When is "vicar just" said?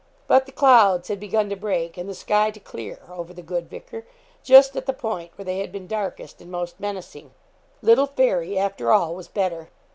3.69-4.75